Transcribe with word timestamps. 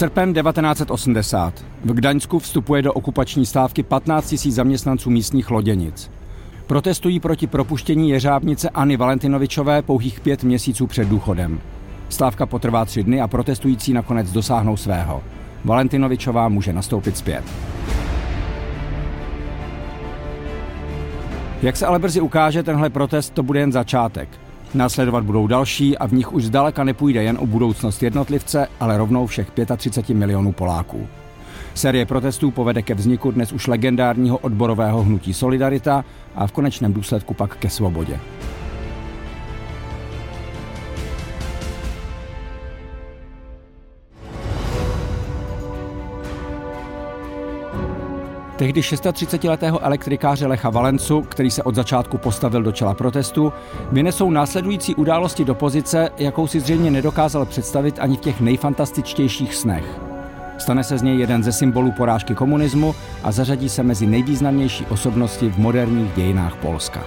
Srpen 0.00 0.34
1980. 0.34 1.64
V 1.84 1.92
Gdaňsku 1.92 2.38
vstupuje 2.38 2.82
do 2.82 2.92
okupační 2.92 3.46
stávky 3.46 3.82
15 3.82 4.32
000 4.44 4.54
zaměstnanců 4.54 5.10
místních 5.10 5.50
loděnic. 5.50 6.10
Protestují 6.66 7.20
proti 7.20 7.46
propuštění 7.46 8.10
jeřábnice 8.10 8.70
Anny 8.70 8.96
Valentinovičové 8.96 9.82
pouhých 9.82 10.20
pět 10.20 10.44
měsíců 10.44 10.86
před 10.86 11.08
důchodem. 11.08 11.60
Stávka 12.08 12.46
potrvá 12.46 12.84
tři 12.84 13.02
dny 13.02 13.20
a 13.20 13.28
protestující 13.28 13.92
nakonec 13.92 14.32
dosáhnou 14.32 14.76
svého. 14.76 15.22
Valentinovičová 15.64 16.48
může 16.48 16.72
nastoupit 16.72 17.16
zpět. 17.16 17.44
Jak 21.62 21.76
se 21.76 21.86
ale 21.86 21.98
brzy 21.98 22.20
ukáže, 22.20 22.62
tenhle 22.62 22.90
protest 22.90 23.34
to 23.34 23.42
bude 23.42 23.60
jen 23.60 23.72
začátek. 23.72 24.28
Následovat 24.74 25.24
budou 25.24 25.46
další 25.46 25.98
a 25.98 26.06
v 26.06 26.12
nich 26.12 26.32
už 26.32 26.44
zdaleka 26.44 26.84
nepůjde 26.84 27.22
jen 27.22 27.38
o 27.40 27.46
budoucnost 27.46 28.02
jednotlivce, 28.02 28.68
ale 28.80 28.98
rovnou 28.98 29.26
všech 29.26 29.50
35 29.76 30.14
milionů 30.14 30.52
Poláků. 30.52 31.06
Série 31.74 32.06
protestů 32.06 32.50
povede 32.50 32.82
ke 32.82 32.94
vzniku 32.94 33.30
dnes 33.30 33.52
už 33.52 33.66
legendárního 33.66 34.38
odborového 34.38 35.02
hnutí 35.02 35.34
Solidarita 35.34 36.04
a 36.34 36.46
v 36.46 36.52
konečném 36.52 36.92
důsledku 36.92 37.34
pak 37.34 37.56
ke 37.56 37.70
svobodě. 37.70 38.20
Tehdy 48.60 48.80
36-letého 48.80 49.84
elektrikáře 49.84 50.46
Lecha 50.46 50.70
Valencu, 50.70 51.22
který 51.22 51.50
se 51.50 51.62
od 51.62 51.74
začátku 51.74 52.18
postavil 52.18 52.62
do 52.62 52.72
čela 52.72 52.94
protestu, 52.94 53.52
vynesou 53.92 54.30
následující 54.30 54.94
události 54.94 55.44
do 55.44 55.54
pozice, 55.54 56.10
jakou 56.18 56.46
si 56.46 56.60
zřejmě 56.60 56.90
nedokázal 56.90 57.46
představit 57.46 57.98
ani 57.98 58.16
v 58.16 58.20
těch 58.20 58.40
nejfantastičtějších 58.40 59.54
snech. 59.54 60.00
Stane 60.58 60.84
se 60.84 60.98
z 60.98 61.02
něj 61.02 61.18
jeden 61.18 61.42
ze 61.42 61.52
symbolů 61.52 61.92
porážky 61.92 62.34
komunismu 62.34 62.94
a 63.22 63.32
zařadí 63.32 63.68
se 63.68 63.82
mezi 63.82 64.06
nejvýznamnější 64.06 64.86
osobnosti 64.86 65.50
v 65.50 65.58
moderních 65.58 66.12
dějinách 66.12 66.56
Polska. 66.56 67.00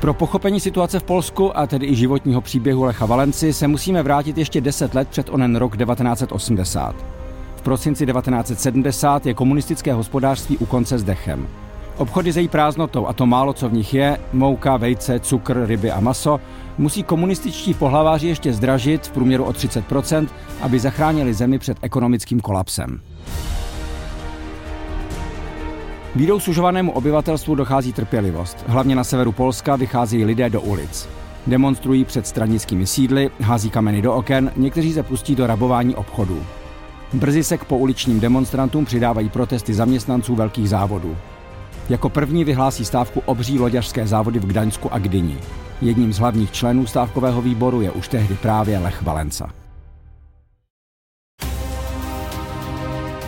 Pro 0.00 0.14
pochopení 0.14 0.60
situace 0.60 1.00
v 1.00 1.02
Polsku 1.02 1.58
a 1.58 1.66
tedy 1.66 1.86
i 1.86 1.94
životního 1.94 2.40
příběhu 2.40 2.82
Lecha 2.82 3.06
Valenci 3.06 3.52
se 3.52 3.68
musíme 3.68 4.02
vrátit 4.02 4.38
ještě 4.38 4.60
10 4.60 4.94
let 4.94 5.08
před 5.08 5.28
onen 5.30 5.56
rok 5.56 5.76
1980. 5.76 6.96
V 7.56 7.62
prosinci 7.62 8.06
1970 8.06 9.26
je 9.26 9.34
komunistické 9.34 9.92
hospodářství 9.92 10.58
u 10.58 10.66
konce 10.66 10.98
s 10.98 11.04
dechem. 11.04 11.48
Obchody 11.96 12.32
s 12.32 12.36
její 12.36 12.48
prázdnotou 12.48 13.06
a 13.06 13.12
to 13.12 13.26
málo, 13.26 13.52
co 13.52 13.68
v 13.68 13.72
nich 13.72 13.94
je, 13.94 14.18
mouka, 14.32 14.76
vejce, 14.76 15.20
cukr, 15.20 15.64
ryby 15.66 15.90
a 15.90 16.00
maso, 16.00 16.40
musí 16.78 17.02
komunističtí 17.02 17.74
pohlaváři 17.74 18.28
ještě 18.28 18.52
zdražit 18.52 19.06
v 19.06 19.10
průměru 19.10 19.44
o 19.44 19.50
30%, 19.50 20.28
aby 20.60 20.78
zachránili 20.78 21.34
zemi 21.34 21.58
před 21.58 21.78
ekonomickým 21.82 22.40
kolapsem. 22.40 23.00
Bídou 26.14 26.40
sužovanému 26.40 26.92
obyvatelstvu 26.92 27.54
dochází 27.54 27.92
trpělivost. 27.92 28.64
Hlavně 28.66 28.96
na 28.96 29.04
severu 29.04 29.32
Polska 29.32 29.76
vychází 29.76 30.24
lidé 30.24 30.50
do 30.50 30.60
ulic. 30.60 31.08
Demonstrují 31.46 32.04
před 32.04 32.26
stranickými 32.26 32.86
sídly, 32.86 33.30
hází 33.40 33.70
kameny 33.70 34.02
do 34.02 34.14
oken, 34.14 34.52
někteří 34.56 34.92
se 34.92 35.02
pustí 35.02 35.34
do 35.34 35.46
rabování 35.46 35.94
obchodů. 35.94 36.42
Brzy 37.12 37.44
se 37.44 37.58
k 37.58 37.64
pouličním 37.64 38.20
demonstrantům 38.20 38.84
přidávají 38.84 39.28
protesty 39.28 39.74
zaměstnanců 39.74 40.34
velkých 40.34 40.68
závodů. 40.68 41.16
Jako 41.88 42.08
první 42.08 42.44
vyhlásí 42.44 42.84
stávku 42.84 43.22
obří 43.24 43.58
loďařské 43.58 44.06
závody 44.06 44.38
v 44.38 44.46
Gdaňsku 44.46 44.92
a 44.92 44.98
Gdyni. 44.98 45.36
Jedním 45.80 46.12
z 46.12 46.18
hlavních 46.18 46.52
členů 46.52 46.86
stávkového 46.86 47.42
výboru 47.42 47.80
je 47.80 47.90
už 47.90 48.08
tehdy 48.08 48.34
právě 48.34 48.78
Lech 48.78 49.02
Valenca. 49.02 49.50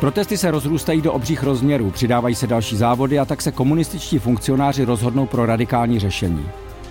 Protesty 0.01 0.37
se 0.37 0.51
rozrůstají 0.51 1.03
do 1.03 1.13
obřích 1.13 1.43
rozměrů, 1.43 1.91
přidávají 1.91 2.35
se 2.35 2.47
další 2.47 2.77
závody 2.77 3.19
a 3.19 3.25
tak 3.25 3.43
se 3.43 3.53
komunističtí 3.53 4.19
funkcionáři 4.19 4.85
rozhodnou 4.85 5.27
pro 5.27 5.47
radikální 5.47 6.01
řešení. 6.01 6.49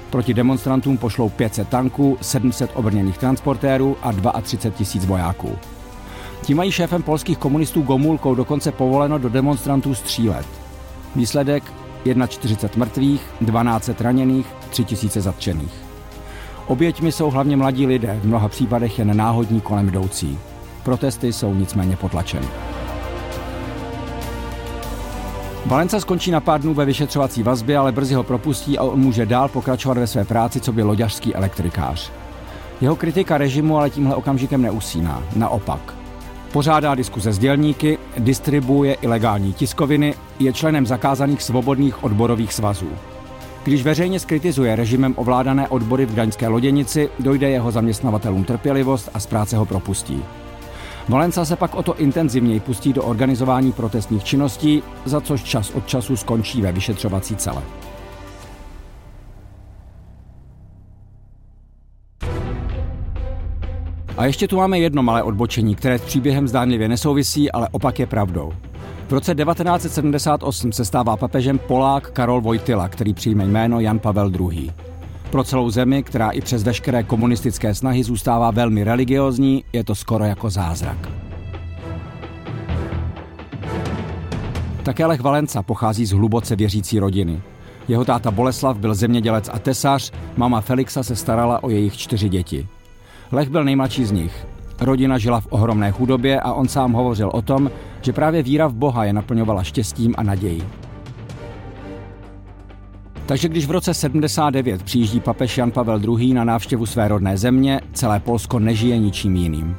Proti 0.10 0.34
demonstrantům 0.34 0.98
pošlou 0.98 1.30
500 1.30 1.70
tanků, 1.70 2.18
700 2.22 2.72
obrněných 2.74 3.18
transportérů 3.18 3.98
a 4.02 4.42
32 4.42 4.78
tisíc 4.78 5.06
vojáků. 5.06 5.58
Tím 6.42 6.58
mají 6.58 6.72
šéfem 6.72 7.04
polských 7.04 7.38
komunistů 7.38 7.82
Gomulkou 7.82 8.36
dokonce 8.36 8.72
povoleno 8.72 9.18
do 9.18 9.30
demonstrantů 9.30 9.96
střílet. 9.96 10.46
Výsledek 11.16 11.64
41 12.28 12.86
mrtvých, 12.86 13.22
12 13.42 13.90
raněných, 14.00 14.48
3000 14.70 15.22
zatčených. 15.22 15.74
Oběťmi 16.68 17.12
jsou 17.12 17.30
hlavně 17.30 17.58
mladí 17.58 17.86
lidé, 17.86 18.20
v 18.22 18.28
mnoha 18.28 18.48
případech 18.48 19.00
jen 19.00 19.18
náhodní 19.18 19.62
kolem 19.62 19.88
jdoucí. 19.88 20.40
Protesty 20.84 21.34
jsou 21.34 21.54
nicméně 21.54 21.96
potlačeny. 21.96 22.48
Valenca 25.70 26.00
skončí 26.00 26.32
na 26.32 26.40
pár 26.40 26.62
dnů 26.62 26.74
ve 26.74 26.86
vyšetřovací 26.86 27.44
vazbě, 27.44 27.78
ale 27.78 27.92
brzy 27.92 28.14
ho 28.14 28.24
propustí 28.24 28.78
a 28.78 28.84
on 28.84 29.00
může 29.00 29.26
dál 29.26 29.48
pokračovat 29.48 29.98
ve 29.98 30.08
své 30.08 30.26
práci, 30.26 30.60
co 30.60 30.72
by 30.72 30.84
loďařský 30.84 31.36
elektrikář. 31.36 32.12
Jeho 32.82 32.96
kritika 32.96 33.38
režimu 33.38 33.78
ale 33.78 33.90
tímhle 33.90 34.16
okamžikem 34.16 34.62
neusíná. 34.62 35.24
Naopak. 35.36 35.94
Pořádá 36.52 36.96
diskuze 36.96 37.34
s 37.34 37.40
dělníky, 37.40 37.98
distribuuje 38.18 38.94
ilegální 38.94 39.54
tiskoviny, 39.54 40.14
je 40.40 40.54
členem 40.54 40.86
zakázaných 40.86 41.44
svobodných 41.44 42.04
odborových 42.04 42.54
svazů. 42.54 42.90
Když 43.64 43.84
veřejně 43.84 44.20
skritizuje 44.20 44.76
režimem 44.76 45.14
ovládané 45.18 45.68
odbory 45.68 46.06
v 46.06 46.14
Gdaňské 46.14 46.48
loděnici, 46.48 47.10
dojde 47.20 47.50
jeho 47.50 47.72
zaměstnavatelům 47.72 48.44
trpělivost 48.44 49.10
a 49.14 49.20
z 49.20 49.26
práce 49.26 49.58
ho 49.58 49.66
propustí. 49.66 50.24
Valenca 51.10 51.46
se 51.46 51.56
pak 51.56 51.76
o 51.76 51.84
to 51.84 51.98
intenzivněji 51.98 52.60
pustí 52.60 52.94
do 52.94 53.04
organizování 53.04 53.72
protestních 53.72 54.24
činností, 54.24 54.84
za 55.06 55.22
což 55.22 55.44
čas 55.44 55.72
od 55.72 55.88
času 55.88 56.18
skončí 56.18 56.62
ve 56.62 56.72
vyšetřovací 56.72 57.36
cele. 57.36 57.62
A 64.18 64.26
ještě 64.26 64.48
tu 64.48 64.58
máme 64.58 64.80
jedno 64.80 65.04
malé 65.04 65.24
odbočení, 65.24 65.76
které 65.76 66.00
s 66.00 66.02
příběhem 66.02 66.48
zdánlivě 66.48 66.88
nesouvisí, 66.88 67.52
ale 67.52 67.70
opak 67.72 68.00
je 68.00 68.08
pravdou. 68.08 68.54
V 69.08 69.12
roce 69.12 69.36
1978 69.36 70.72
se 70.72 70.86
stává 70.86 71.18
papežem 71.18 71.60
Polák 71.60 72.12
Karol 72.12 72.42
Vojtila, 72.42 72.90
který 72.90 73.14
přijme 73.14 73.46
jméno 73.46 73.80
Jan 73.80 74.00
Pavel 74.00 74.32
II. 74.40 74.72
Pro 75.32 75.44
celou 75.44 75.70
zemi, 75.70 76.04
která 76.04 76.30
i 76.30 76.42
přes 76.42 76.64
veškeré 76.64 77.04
komunistické 77.04 77.76
snahy 77.76 78.04
zůstává 78.04 78.52
velmi 78.52 78.84
religiozní, 78.84 79.64
je 79.74 79.84
to 79.84 79.96
skoro 79.96 80.24
jako 80.26 80.50
zázrak. 80.50 81.10
Také 84.84 85.06
Lech 85.06 85.22
Valenca 85.22 85.64
pochází 85.64 86.06
z 86.06 86.12
hluboce 86.12 86.56
věřící 86.56 87.00
rodiny. 87.00 87.42
Jeho 87.88 88.06
táta 88.06 88.32
Boleslav 88.32 88.78
byl 88.78 88.96
zemědělec 88.96 89.50
a 89.54 89.60
tesař, 89.60 90.12
mama 90.38 90.62
Felixa 90.62 91.04
se 91.04 91.16
starala 91.16 91.64
o 91.64 91.70
jejich 91.70 91.98
čtyři 91.98 92.30
děti. 92.30 92.68
Lech 93.32 93.50
byl 93.50 93.64
nejmladší 93.64 94.06
z 94.06 94.12
nich. 94.12 94.48
Rodina 94.82 95.18
žila 95.18 95.40
v 95.40 95.48
ohromné 95.50 95.92
chudobě 95.92 96.40
a 96.40 96.54
on 96.54 96.68
sám 96.68 96.94
hovořil 96.94 97.30
o 97.34 97.42
tom, 97.42 97.72
že 98.02 98.14
právě 98.14 98.44
víra 98.44 98.68
v 98.68 98.74
Boha 98.74 99.06
je 99.06 99.14
naplňovala 99.14 99.64
štěstím 99.64 100.14
a 100.18 100.24
nadějí. 100.24 100.64
Takže 103.30 103.50
když 103.50 103.68
v 103.68 103.72
roce 103.72 103.94
79 103.94 104.84
přijíždí 104.84 105.20
papež 105.20 105.58
Jan 105.58 105.72
Pavel 105.72 106.20
II. 106.20 106.34
na 106.34 106.44
návštěvu 106.44 106.86
své 106.86 107.08
rodné 107.08 107.38
země, 107.38 107.82
celé 107.94 108.20
Polsko 108.20 108.60
nežije 108.60 108.98
ničím 108.98 109.36
jiným. 109.36 109.76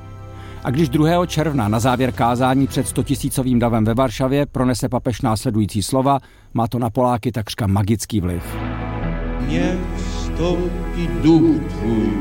A 0.65 0.71
když 0.71 0.89
2. 0.89 1.27
června 1.27 1.69
na 1.69 1.81
závěr 1.81 2.13
kázání 2.13 2.67
před 2.67 2.89
100 2.89 3.03
tisícovým 3.03 3.59
davem 3.59 3.85
ve 3.85 3.95
Varšavě 3.95 4.47
pronese 4.47 4.89
papež 4.89 5.21
následující 5.21 5.83
slova, 5.83 6.19
má 6.55 6.69
to 6.69 6.79
na 6.79 6.91
Poláky 6.91 7.33
takřka 7.33 7.67
magický 7.67 8.21
vliv. 8.21 8.43
Niech 9.49 9.79
vstoupí 9.97 11.09
duch 11.23 11.63
tvůj. 11.69 12.13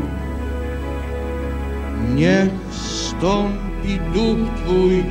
Niech 2.07 2.51
vstoupí 2.69 3.99
duch 4.13 4.49
tvůj 4.63 5.05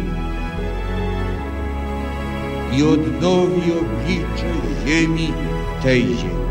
i 2.73 2.83
odnowi 2.83 3.73
oblicze 3.73 4.55
ziemi 4.85 5.58
ziemi. 5.83 6.49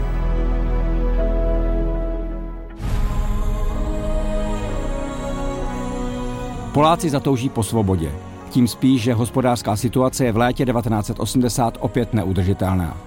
Poláci 6.78 7.10
zatouží 7.10 7.50
po 7.50 7.64
svobodě. 7.64 8.12
Tím 8.50 8.68
spíš, 8.68 9.02
že 9.02 9.14
hospodářská 9.14 9.76
situace 9.76 10.26
je 10.26 10.32
v 10.32 10.38
létě 10.38 10.66
1980 10.66 11.78
opět 11.80 12.14
neudržitelná. 12.14 12.98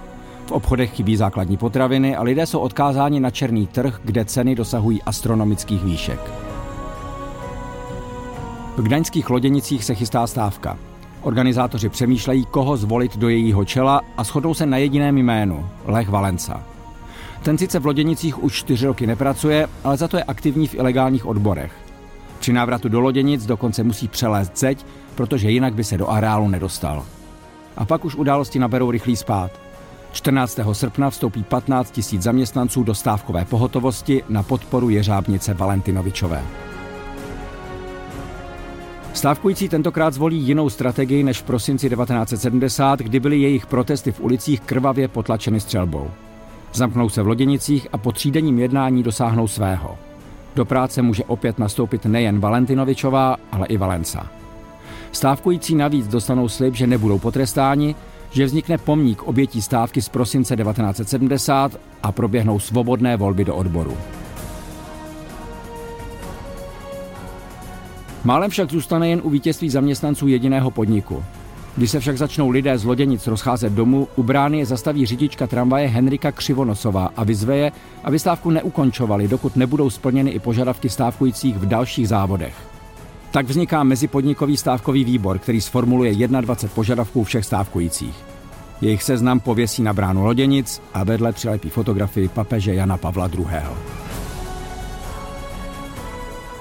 V 0.46 0.52
obchodech 0.52 0.90
chybí 0.90 1.16
základní 1.16 1.56
potraviny 1.56 2.16
a 2.16 2.22
lidé 2.22 2.46
jsou 2.46 2.58
odkázáni 2.58 3.20
na 3.20 3.30
černý 3.30 3.66
trh, 3.66 4.00
kde 4.04 4.24
ceny 4.24 4.54
dosahují 4.54 5.02
astronomických 5.02 5.84
výšek. 5.84 6.20
V 8.76 8.82
gdaňských 8.82 9.30
loděnicích 9.30 9.84
se 9.84 9.94
chystá 9.94 10.26
stávka. 10.26 10.89
Organizátoři 11.22 11.88
přemýšlejí, 11.88 12.44
koho 12.44 12.76
zvolit 12.76 13.16
do 13.16 13.28
jejího 13.28 13.64
čela 13.64 14.00
a 14.16 14.24
shodnou 14.24 14.54
se 14.54 14.66
na 14.66 14.76
jediném 14.76 15.18
jménu– 15.18 15.68
Lech 15.84 16.08
Valenca. 16.08 16.62
Ten 17.42 17.58
sice 17.58 17.78
v 17.78 17.86
loděnicích 17.86 18.42
už 18.42 18.52
čtyři 18.52 18.86
roky 18.86 19.06
nepracuje, 19.06 19.68
ale 19.84 19.96
za 19.96 20.08
to 20.08 20.16
je 20.16 20.24
aktivní 20.24 20.66
v 20.66 20.74
ilegálních 20.74 21.26
odborech. 21.26 21.72
Při 22.38 22.52
návratu 22.52 22.88
do 22.88 23.00
loděnic 23.00 23.46
dokonce 23.46 23.82
musí 23.82 24.08
přelézt 24.08 24.58
zeď, 24.58 24.86
protože 25.14 25.50
jinak 25.50 25.74
by 25.74 25.84
se 25.84 25.98
do 25.98 26.08
areálu 26.08 26.48
nedostal. 26.48 27.04
A 27.76 27.84
pak 27.84 28.04
už 28.04 28.14
události 28.16 28.58
naberou 28.58 28.90
rychlý 28.90 29.16
spát. 29.16 29.50
14. 30.12 30.60
srpna 30.72 31.10
vstoupí 31.10 31.42
15 31.42 32.00
000 32.12 32.22
zaměstnanců 32.22 32.82
do 32.82 32.94
stávkové 32.94 33.44
pohotovosti 33.44 34.22
na 34.28 34.42
podporu 34.42 34.88
jeřábnice 34.88 35.54
Valentinovičové. 35.54 36.42
Stávkující 39.14 39.68
tentokrát 39.68 40.14
zvolí 40.14 40.38
jinou 40.38 40.70
strategii 40.70 41.22
než 41.22 41.38
v 41.38 41.42
prosinci 41.42 41.90
1970, 41.90 42.98
kdy 42.98 43.20
byly 43.20 43.40
jejich 43.40 43.66
protesty 43.66 44.12
v 44.12 44.20
ulicích 44.20 44.60
krvavě 44.60 45.08
potlačeny 45.08 45.60
střelbou. 45.60 46.10
Zamknou 46.72 47.08
se 47.08 47.22
v 47.22 47.26
loděnicích 47.26 47.88
a 47.92 47.98
po 47.98 48.12
třídenním 48.12 48.58
jednání 48.58 49.02
dosáhnou 49.02 49.48
svého. 49.48 49.98
Do 50.54 50.64
práce 50.64 51.02
může 51.02 51.24
opět 51.24 51.58
nastoupit 51.58 52.06
nejen 52.06 52.40
Valentinovičová, 52.40 53.36
ale 53.52 53.66
i 53.66 53.76
Valenca. 53.76 54.26
Stávkující 55.12 55.74
navíc 55.74 56.08
dostanou 56.08 56.48
slib, 56.48 56.74
že 56.74 56.86
nebudou 56.86 57.18
potrestáni, 57.18 57.94
že 58.30 58.44
vznikne 58.44 58.78
pomník 58.78 59.22
obětí 59.22 59.62
stávky 59.62 60.02
z 60.02 60.08
prosince 60.08 60.56
1970 60.56 61.80
a 62.02 62.12
proběhnou 62.12 62.58
svobodné 62.58 63.16
volby 63.16 63.44
do 63.44 63.56
odboru. 63.56 63.96
Málem 68.24 68.50
však 68.50 68.70
zůstane 68.70 69.08
jen 69.08 69.20
u 69.24 69.30
vítězství 69.30 69.70
zaměstnanců 69.70 70.28
jediného 70.28 70.70
podniku. 70.70 71.24
Když 71.76 71.90
se 71.90 72.00
však 72.00 72.18
začnou 72.18 72.50
lidé 72.50 72.78
z 72.78 72.84
loděnic 72.84 73.26
rozcházet 73.26 73.72
domů, 73.72 74.08
u 74.16 74.22
brány 74.22 74.58
je 74.58 74.66
zastaví 74.66 75.06
řidička 75.06 75.46
tramvaje 75.46 75.88
Henrika 75.88 76.32
Křivonosová 76.32 77.10
a 77.16 77.24
vyzve 77.24 77.56
je, 77.56 77.72
aby 78.04 78.18
stávku 78.18 78.50
neukončovali, 78.50 79.28
dokud 79.28 79.56
nebudou 79.56 79.90
splněny 79.90 80.30
i 80.30 80.38
požadavky 80.38 80.88
stávkujících 80.88 81.56
v 81.56 81.66
dalších 81.66 82.08
závodech. 82.08 82.54
Tak 83.30 83.46
vzniká 83.46 83.82
mezipodnikový 83.82 84.56
stávkový 84.56 85.04
výbor, 85.04 85.38
který 85.38 85.60
sformuluje 85.60 86.14
21 86.14 86.74
požadavků 86.74 87.24
všech 87.24 87.44
stávkujících. 87.44 88.14
Jejich 88.80 89.02
seznam 89.02 89.40
pověsí 89.40 89.82
na 89.82 89.92
bránu 89.92 90.24
loděnic 90.24 90.82
a 90.94 91.04
vedle 91.04 91.32
přilepí 91.32 91.70
fotografii 91.70 92.28
papeže 92.28 92.74
Jana 92.74 92.96
Pavla 92.96 93.30
II. 93.38 93.46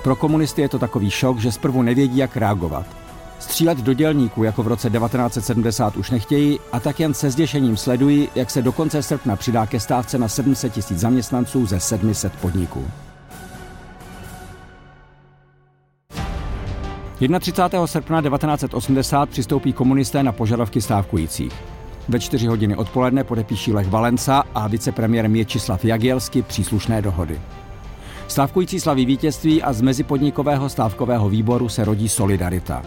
Pro 0.04 0.16
komunisty 0.16 0.62
je 0.62 0.70
to 0.70 0.80
takový 0.80 1.10
šok, 1.10 1.40
že 1.40 1.52
zprvu 1.52 1.82
nevědí, 1.82 2.18
jak 2.18 2.38
reagovat. 2.38 2.86
Střílet 3.40 3.78
do 3.78 3.94
dělníků 3.94 4.44
jako 4.44 4.64
v 4.64 4.68
roce 4.68 4.90
1970 4.90 5.98
už 5.98 6.12
nechtějí 6.12 6.60
a 6.72 6.80
tak 6.80 7.00
jen 7.00 7.14
se 7.14 7.32
zděšením 7.32 7.78
sledují, 7.78 8.30
jak 8.36 8.50
se 8.50 8.62
do 8.62 8.72
konce 8.72 9.04
srpna 9.04 9.36
přidá 9.36 9.66
ke 9.66 9.80
stávce 9.80 10.18
na 10.18 10.28
700 10.28 10.74
tisíc 10.74 11.00
zaměstnanců 11.00 11.66
ze 11.66 11.80
700 11.80 12.34
podniků. 12.34 12.88
31. 17.40 17.88
srpna 17.88 18.22
1980 18.22 19.30
přistoupí 19.30 19.74
komunisté 19.74 20.24
na 20.24 20.32
požadavky 20.32 20.82
stávkujících. 20.82 21.54
Ve 22.10 22.20
čtyři 22.20 22.48
hodiny 22.48 22.76
odpoledne 22.76 23.24
podepíší 23.24 23.74
Lech 23.74 23.88
Valenca 23.88 24.44
a 24.56 24.68
vicepremiér 24.68 25.30
Měčislav 25.30 25.86
Jagielsky 25.86 26.42
příslušné 26.42 27.02
dohody. 27.02 27.42
Stávkující 28.30 28.80
slaví 28.80 29.06
vítězství 29.06 29.64
a 29.64 29.74
z 29.74 29.82
mezipodnikového 29.82 30.70
stávkového 30.70 31.30
výboru 31.30 31.70
se 31.70 31.86
rodí 31.86 32.10
Solidarita. 32.10 32.84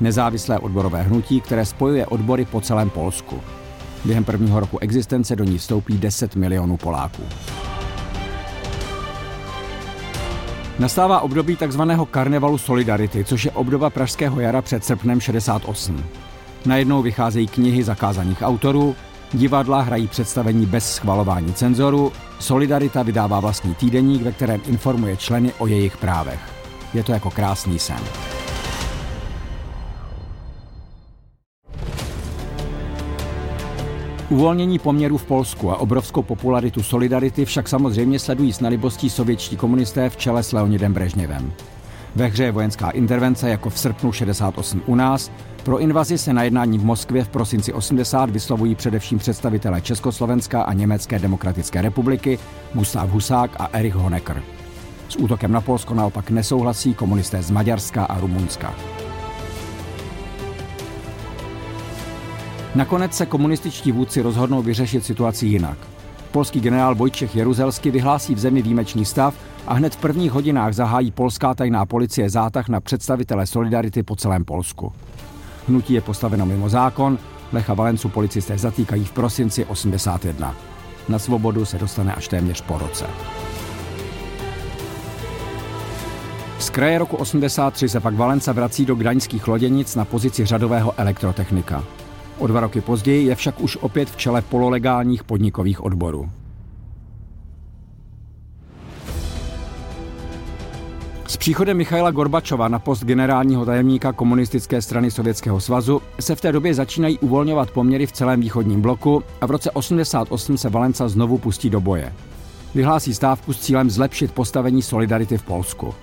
Nezávislé 0.00 0.58
odborové 0.58 1.02
hnutí, 1.02 1.40
které 1.40 1.66
spojuje 1.66 2.06
odbory 2.06 2.44
po 2.44 2.60
celém 2.60 2.90
Polsku. 2.90 3.40
Během 4.04 4.24
prvního 4.24 4.60
roku 4.60 4.78
existence 4.78 5.36
do 5.36 5.44
ní 5.44 5.58
vstoupí 5.58 5.98
10 5.98 6.36
milionů 6.36 6.76
Poláků. 6.76 7.22
Nastává 10.78 11.20
období 11.20 11.56
takzvaného 11.56 12.06
karnevalu 12.06 12.58
Solidarity, 12.58 13.24
což 13.24 13.44
je 13.44 13.50
obdoba 13.50 13.90
Pražského 13.90 14.40
jara 14.40 14.62
před 14.62 14.84
srpnem 14.84 15.20
68. 15.20 16.04
Najednou 16.66 17.02
vycházejí 17.02 17.46
knihy 17.46 17.84
zakázaných 17.84 18.42
autorů, 18.42 18.94
divadla 19.32 19.80
hrají 19.80 20.08
představení 20.08 20.66
bez 20.66 20.94
schvalování 20.94 21.54
cenzoru, 21.54 22.12
Solidarita 22.40 23.02
vydává 23.02 23.40
vlastní 23.40 23.74
týdeník, 23.74 24.22
ve 24.22 24.32
kterém 24.32 24.60
informuje 24.66 25.16
členy 25.16 25.52
o 25.58 25.66
jejich 25.66 25.96
právech. 25.96 26.40
Je 26.94 27.04
to 27.04 27.12
jako 27.12 27.30
krásný 27.30 27.78
sen. 27.78 27.98
Uvolnění 34.30 34.78
poměrů 34.78 35.18
v 35.18 35.24
Polsku 35.24 35.70
a 35.70 35.76
obrovskou 35.76 36.22
popularitu 36.22 36.82
Solidarity 36.82 37.44
však 37.44 37.68
samozřejmě 37.68 38.18
sledují 38.18 38.52
s 38.52 38.60
nalibostí 38.60 39.10
sovětští 39.10 39.56
komunisté 39.56 40.10
v 40.10 40.16
čele 40.16 40.42
s 40.42 40.52
Leonidem 40.52 40.92
Brežněvem. 40.92 41.52
Ve 42.16 42.26
hře 42.26 42.44
je 42.44 42.52
vojenská 42.52 42.90
intervence 42.90 43.50
jako 43.50 43.70
v 43.70 43.78
srpnu 43.78 44.12
68 44.12 44.82
u 44.86 44.94
nás. 44.94 45.30
Pro 45.62 45.78
invazi 45.78 46.18
se 46.18 46.32
na 46.32 46.42
jednání 46.42 46.78
v 46.78 46.84
Moskvě 46.84 47.24
v 47.24 47.28
prosinci 47.28 47.72
80 47.72 48.30
vyslovují 48.30 48.74
především 48.74 49.18
představitelé 49.18 49.80
Československa 49.80 50.62
a 50.62 50.72
Německé 50.72 51.18
demokratické 51.18 51.82
republiky 51.82 52.38
Gustav 52.74 53.10
Husák 53.10 53.50
a 53.60 53.68
Erich 53.72 53.94
Honecker. 53.94 54.42
S 55.08 55.16
útokem 55.16 55.52
na 55.52 55.60
Polsko 55.60 55.94
naopak 55.94 56.30
nesouhlasí 56.30 56.94
komunisté 56.94 57.42
z 57.42 57.50
Maďarska 57.50 58.04
a 58.04 58.20
Rumunska. 58.20 58.74
Nakonec 62.74 63.14
se 63.14 63.26
komunističtí 63.26 63.92
vůdci 63.92 64.22
rozhodnou 64.22 64.62
vyřešit 64.62 65.04
situaci 65.04 65.46
jinak. 65.46 65.91
Polský 66.32 66.60
generál 66.60 66.94
Vojčech 66.94 67.36
Jeruzelsky 67.36 67.90
vyhlásí 67.90 68.34
v 68.34 68.38
zemi 68.38 68.62
výjimečný 68.62 69.04
stav 69.04 69.34
a 69.66 69.74
hned 69.74 69.94
v 69.94 69.96
prvních 69.96 70.32
hodinách 70.32 70.72
zahájí 70.72 71.10
polská 71.10 71.54
tajná 71.54 71.86
policie 71.86 72.30
zátah 72.30 72.68
na 72.68 72.80
představitele 72.80 73.46
Solidarity 73.46 74.02
po 74.02 74.16
celém 74.16 74.44
Polsku. 74.44 74.92
Hnutí 75.68 75.92
je 75.92 76.00
postaveno 76.00 76.46
mimo 76.46 76.68
zákon, 76.68 77.18
Lecha 77.52 77.74
Valencu 77.74 78.08
policisté 78.08 78.58
zatýkají 78.58 79.04
v 79.04 79.12
prosinci 79.12 79.64
81. 79.64 80.54
Na 81.08 81.18
svobodu 81.18 81.64
se 81.64 81.78
dostane 81.78 82.14
až 82.14 82.28
téměř 82.28 82.60
po 82.60 82.78
roce. 82.78 83.06
Z 86.58 86.70
kraje 86.70 86.98
roku 86.98 87.16
83 87.16 87.88
se 87.88 88.00
pak 88.00 88.14
Valenca 88.14 88.52
vrací 88.52 88.86
do 88.86 88.94
gdaňských 88.94 89.48
loděnic 89.48 89.94
na 89.94 90.04
pozici 90.04 90.46
řadového 90.46 90.94
elektrotechnika. 90.96 91.84
O 92.38 92.46
dva 92.46 92.60
roky 92.60 92.80
později 92.80 93.26
je 93.26 93.34
však 93.34 93.60
už 93.60 93.76
opět 93.76 94.10
v 94.10 94.16
čele 94.16 94.42
pololegálních 94.42 95.24
podnikových 95.24 95.84
odborů. 95.84 96.30
S 101.32 101.36
příchodem 101.36 101.76
Michaila 101.76 102.10
Gorbačova 102.10 102.68
na 102.68 102.78
post 102.78 103.04
generálního 103.04 103.64
tajemníka 103.64 104.12
komunistické 104.12 104.82
strany 104.82 105.10
Sovětského 105.10 105.60
svazu 105.60 106.02
se 106.20 106.34
v 106.34 106.40
té 106.40 106.52
době 106.52 106.74
začínají 106.74 107.18
uvolňovat 107.18 107.70
poměry 107.70 108.06
v 108.06 108.12
celém 108.12 108.40
východním 108.40 108.80
bloku 108.80 109.22
a 109.40 109.46
v 109.46 109.50
roce 109.50 109.70
88 109.70 110.58
se 110.58 110.68
Valenca 110.68 111.08
znovu 111.08 111.38
pustí 111.38 111.70
do 111.70 111.80
boje. 111.80 112.12
Vyhlásí 112.74 113.14
stávku 113.14 113.52
s 113.52 113.60
cílem 113.60 113.90
zlepšit 113.90 114.32
postavení 114.32 114.82
solidarity 114.82 115.38
v 115.38 115.42
Polsku. 115.42 115.94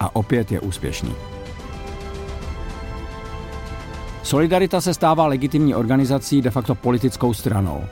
A 0.00 0.16
opět 0.16 0.52
je 0.52 0.60
úspěšný. 0.60 1.12
Solidarita 4.22 4.80
se 4.80 4.94
stává 4.94 5.26
legitimní 5.26 5.74
organizací, 5.74 6.42
de 6.42 6.50
facto 6.50 6.74
politickou 6.74 7.34
stranou. 7.34 7.84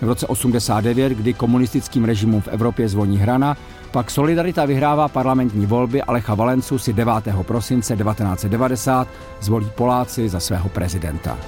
V 0.00 0.04
roce 0.04 0.26
89, 0.26 1.12
kdy 1.12 1.34
komunistickým 1.34 2.04
režimům 2.04 2.40
v 2.40 2.48
Evropě 2.48 2.88
zvoní 2.88 3.18
hrana, 3.18 3.56
pak 3.90 4.10
Solidarita 4.10 4.64
vyhrává 4.64 5.08
parlamentní 5.08 5.66
volby 5.66 6.02
a 6.02 6.12
Lecha 6.12 6.34
Valencu 6.34 6.78
si 6.78 6.92
9. 6.92 7.14
prosince 7.42 7.96
1990 7.96 9.08
zvolí 9.40 9.66
Poláci 9.74 10.28
za 10.28 10.40
svého 10.40 10.68
prezidenta. 10.68 11.38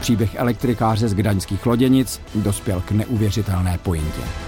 Příběh 0.00 0.34
elektrikáře 0.34 1.08
z 1.08 1.14
gdaňských 1.14 1.66
loděnic 1.66 2.20
dospěl 2.34 2.80
k 2.80 2.90
neuvěřitelné 2.90 3.78
pointě. 3.82 4.47